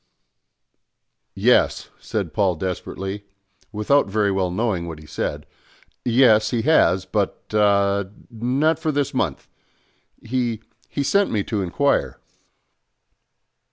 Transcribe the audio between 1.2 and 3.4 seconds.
"Yes," said Paul desperately,